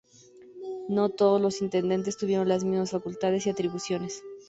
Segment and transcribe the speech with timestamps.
[0.89, 4.23] No todos los intendentes tuvieron las mismas facultades y atribuciones.